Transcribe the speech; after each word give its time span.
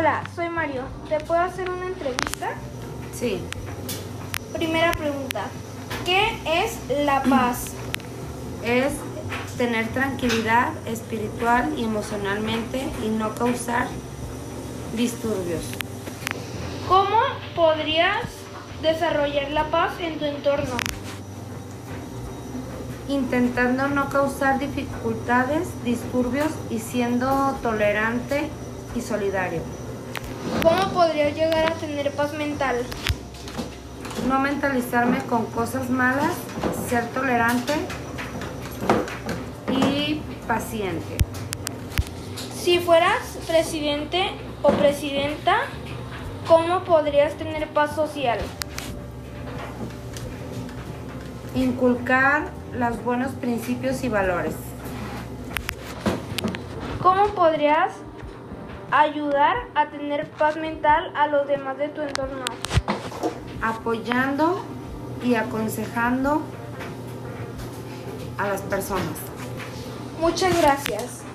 Hola, 0.00 0.22
soy 0.34 0.48
Mario. 0.48 0.84
¿Te 1.10 1.20
puedo 1.20 1.42
hacer 1.42 1.68
una 1.68 1.84
entrevista? 1.84 2.52
Sí, 3.12 3.38
Primera 4.54 4.92
pregunta. 4.92 5.42
¿Qué 6.06 6.38
es 6.46 6.78
la 7.04 7.22
paz? 7.24 7.66
es 8.64 8.94
tener 9.58 9.88
tranquilidad 9.88 10.70
espiritual 10.86 11.74
y 11.76 11.84
emocionalmente 11.84 12.88
y 13.04 13.10
no 13.10 13.34
causar 13.34 13.88
disturbios. 14.96 15.64
¿Cómo 16.88 17.20
podrías 17.54 18.24
desarrollar 18.80 19.50
la 19.50 19.70
paz 19.70 19.92
en 20.00 20.18
tu 20.18 20.24
entorno? 20.24 20.76
Intentando 23.06 23.88
no 23.88 24.08
causar 24.08 24.58
dificultades, 24.58 25.68
disturbios 25.84 26.52
y 26.70 26.78
siendo 26.78 27.54
tolerante 27.62 28.48
y 28.96 29.02
solidario. 29.02 29.60
¿Cómo 30.62 30.92
podrías 30.92 31.34
llegar 31.34 31.72
a 31.72 31.74
tener 31.74 32.10
paz 32.12 32.32
mental? 32.34 32.76
No 34.28 34.38
mentalizarme 34.40 35.18
con 35.24 35.46
cosas 35.46 35.90
malas, 35.90 36.32
ser 36.88 37.06
tolerante 37.08 37.74
y 39.68 40.20
paciente. 40.46 41.16
Si 42.54 42.78
fueras 42.78 43.38
presidente 43.46 44.30
o 44.62 44.70
presidenta, 44.70 45.56
¿cómo 46.46 46.84
podrías 46.84 47.34
tener 47.34 47.68
paz 47.68 47.94
social? 47.94 48.38
Inculcar 51.54 52.50
los 52.72 53.02
buenos 53.02 53.32
principios 53.32 54.04
y 54.04 54.08
valores. 54.08 54.54
¿Cómo 57.02 57.28
podrías 57.28 57.92
ayudar 58.90 59.56
a 59.74 59.86
tener 59.86 60.28
paz 60.30 60.56
mental 60.56 61.12
a 61.14 61.26
los 61.26 61.46
demás 61.46 61.78
de 61.78 61.88
tu 61.88 62.00
entorno? 62.02 62.44
Apoyando 63.62 64.64
y 65.22 65.34
aconsejando 65.34 66.42
a 68.38 68.48
las 68.48 68.62
personas. 68.62 69.16
Muchas 70.20 70.60
gracias. 70.60 71.29